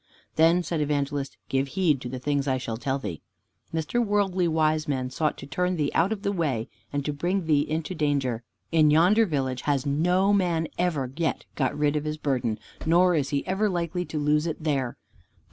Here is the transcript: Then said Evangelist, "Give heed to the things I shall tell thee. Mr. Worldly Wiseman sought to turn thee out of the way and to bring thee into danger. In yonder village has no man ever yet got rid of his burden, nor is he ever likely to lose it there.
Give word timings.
Then 0.35 0.63
said 0.63 0.81
Evangelist, 0.81 1.37
"Give 1.47 1.67
heed 1.67 2.01
to 2.01 2.09
the 2.09 2.17
things 2.17 2.47
I 2.47 2.57
shall 2.57 2.77
tell 2.77 2.97
thee. 2.97 3.21
Mr. 3.71 4.03
Worldly 4.03 4.47
Wiseman 4.47 5.11
sought 5.11 5.37
to 5.37 5.45
turn 5.45 5.75
thee 5.75 5.91
out 5.93 6.11
of 6.11 6.23
the 6.23 6.31
way 6.31 6.69
and 6.91 7.05
to 7.05 7.13
bring 7.13 7.45
thee 7.45 7.63
into 7.69 7.93
danger. 7.93 8.41
In 8.71 8.89
yonder 8.89 9.27
village 9.27 9.61
has 9.69 9.85
no 9.85 10.33
man 10.33 10.67
ever 10.79 11.11
yet 11.15 11.45
got 11.53 11.77
rid 11.77 11.95
of 11.95 12.05
his 12.05 12.17
burden, 12.17 12.57
nor 12.83 13.13
is 13.13 13.29
he 13.29 13.45
ever 13.45 13.69
likely 13.69 14.03
to 14.05 14.17
lose 14.17 14.47
it 14.47 14.63
there. 14.63 14.97